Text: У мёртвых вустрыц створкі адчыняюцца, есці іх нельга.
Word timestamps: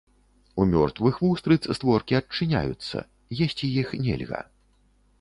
У 0.63 0.63
мёртвых 0.71 1.19
вустрыц 1.25 1.59
створкі 1.79 2.19
адчыняюцца, 2.23 3.07
есці 3.49 3.73
іх 3.83 3.97
нельга. 4.09 4.47